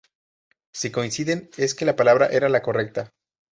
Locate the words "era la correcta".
2.25-3.11